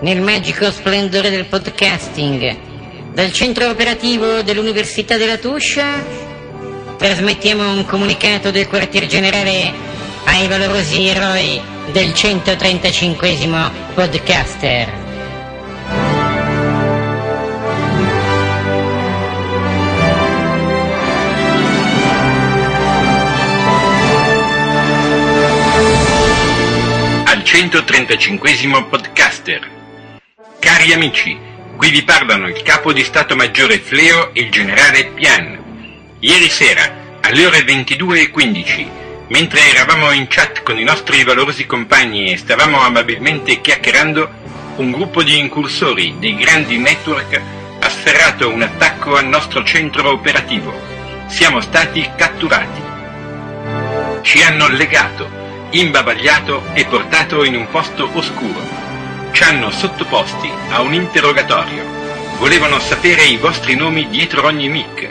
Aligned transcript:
Nel 0.00 0.20
magico 0.20 0.70
splendore 0.70 1.30
del 1.30 1.44
podcasting, 1.46 2.56
dal 3.12 3.32
centro 3.32 3.68
operativo 3.68 4.42
dell'Università 4.42 5.16
della 5.16 5.36
Tuscia, 5.36 6.02
trasmettiamo 6.96 7.72
un 7.72 7.84
comunicato 7.84 8.50
del 8.50 8.68
quartier 8.68 9.06
generale 9.06 9.72
ai 10.24 10.48
valorosi 10.48 11.06
eroi 11.06 11.60
del 11.92 12.14
135 12.14 13.36
podcaster. 13.94 15.07
135 27.50 28.84
podcaster. 28.90 29.70
Cari 30.58 30.92
amici, 30.92 31.34
qui 31.78 31.88
vi 31.88 32.02
parlano 32.02 32.46
il 32.46 32.60
capo 32.60 32.92
di 32.92 33.02
Stato 33.02 33.36
Maggiore 33.36 33.78
Fleo 33.78 34.34
e 34.34 34.42
il 34.42 34.50
generale 34.50 35.06
Pian. 35.06 35.58
Ieri 36.18 36.50
sera, 36.50 37.18
alle 37.22 37.46
ore 37.46 37.60
22.15, 37.60 38.88
mentre 39.28 39.60
eravamo 39.70 40.12
in 40.12 40.26
chat 40.28 40.62
con 40.62 40.78
i 40.78 40.84
nostri 40.84 41.24
valorosi 41.24 41.64
compagni 41.64 42.30
e 42.30 42.36
stavamo 42.36 42.82
amabilmente 42.82 43.62
chiacchierando, 43.62 44.30
un 44.76 44.90
gruppo 44.90 45.22
di 45.22 45.38
incursori 45.38 46.16
dei 46.18 46.36
grandi 46.36 46.76
network 46.76 47.40
ha 47.80 47.88
sferrato 47.88 48.50
un 48.50 48.60
attacco 48.60 49.16
al 49.16 49.26
nostro 49.26 49.64
centro 49.64 50.10
operativo. 50.10 50.70
Siamo 51.28 51.62
stati 51.62 52.06
catturati. 52.14 52.82
Ci 54.20 54.42
hanno 54.42 54.68
legato, 54.68 55.37
imbavagliato 55.70 56.64
e 56.74 56.84
portato 56.86 57.44
in 57.44 57.56
un 57.56 57.68
posto 57.70 58.08
oscuro. 58.12 58.60
Ci 59.32 59.42
hanno 59.42 59.70
sottoposti 59.70 60.50
a 60.70 60.80
un 60.80 60.94
interrogatorio. 60.94 61.84
Volevano 62.38 62.78
sapere 62.78 63.24
i 63.24 63.36
vostri 63.36 63.74
nomi 63.74 64.08
dietro 64.08 64.46
ogni 64.46 64.68
mic. 64.68 65.08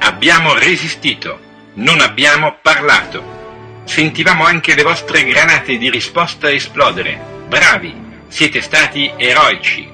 Abbiamo 0.00 0.54
resistito. 0.54 1.38
Non 1.74 2.00
abbiamo 2.00 2.56
parlato. 2.62 3.82
Sentivamo 3.84 4.44
anche 4.44 4.74
le 4.74 4.82
vostre 4.82 5.24
granate 5.24 5.76
di 5.78 5.90
risposta 5.90 6.50
esplodere. 6.50 7.20
Bravi, 7.46 7.94
siete 8.28 8.60
stati 8.60 9.12
eroici. 9.16 9.88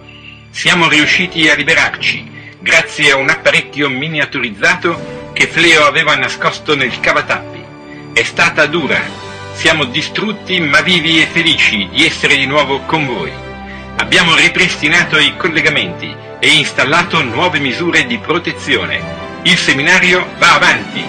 Siamo 0.51 0.89
riusciti 0.89 1.49
a 1.49 1.55
liberarci 1.55 2.35
grazie 2.67 3.13
a 3.13 3.17
un 3.17 3.29
apparecchio 3.29 3.89
miniaturizzato 3.89 5.31
che 5.33 5.47
Fleo 5.47 5.85
aveva 5.85 6.17
nascosto 6.17 6.75
nel 6.75 6.99
cavatappi. 6.99 7.63
È 8.13 8.23
stata 8.25 8.67
dura. 8.67 9.26
Siamo 9.57 9.85
distrutti 9.85 10.61
ma 10.61 10.83
vivi 10.83 11.21
e 11.21 11.27
felici 11.27 11.89
di 11.91 12.05
essere 12.05 12.37
di 12.37 12.45
nuovo 12.45 12.81
con 12.81 13.07
voi. 13.07 13.33
Abbiamo 13.97 14.35
ripristinato 14.37 15.19
i 15.19 15.35
collegamenti 15.35 16.15
e 16.39 16.49
installato 16.51 17.23
nuove 17.23 17.59
misure 17.59 18.05
di 18.05 18.19
protezione. 18.19 19.03
Il 19.45 19.57
seminario 19.57 20.29
va 20.37 20.57
avanti. 20.57 21.03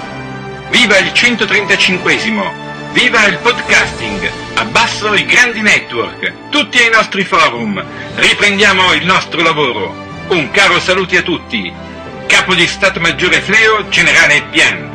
Viva 0.69 0.97
il 0.97 1.11
135esimo! 1.13 2.93
Viva 2.93 3.27
il 3.27 3.37
podcasting! 3.37 4.31
Abbasso 4.53 5.13
i 5.13 5.25
grandi 5.25 5.59
network! 5.59 6.49
Tutti 6.49 6.77
ai 6.77 6.89
nostri 6.89 7.25
forum! 7.25 7.83
Riprendiamo 8.15 8.93
il 8.93 9.05
nostro 9.05 9.41
lavoro! 9.41 9.93
Un 10.29 10.49
caro 10.51 10.79
saluti 10.79 11.17
a 11.17 11.21
tutti! 11.21 11.71
Capo 12.27 12.55
di 12.55 12.65
Stato 12.65 13.01
Maggiore 13.01 13.41
Fleo, 13.41 13.89
Generale 13.89 14.43
Pian. 14.49 14.86